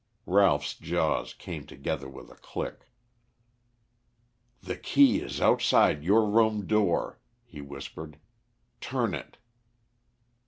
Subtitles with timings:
[0.25, 2.89] Ralph's jaws came together with a click.
[4.59, 8.17] "The key is outside your room door," he whispered.
[8.79, 9.37] "Turn it."